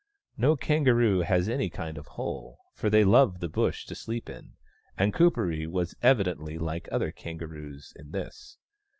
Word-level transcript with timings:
No 0.35 0.55
kangaroo 0.55 1.19
has 1.19 1.47
any 1.47 1.69
kind 1.69 1.95
of 1.95 2.07
hole, 2.07 2.57
for 2.73 2.89
they 2.89 3.03
love 3.03 3.39
the 3.39 3.47
Bush 3.47 3.85
to 3.85 3.93
sleep 3.93 4.31
in, 4.31 4.53
and 4.97 5.13
Kuperee 5.13 5.67
was 5.67 5.93
evidently 6.01 6.57
like 6.57 6.89
other 6.91 7.11
kangaroos 7.11 7.93
in 7.95 8.09
this. 8.09 8.57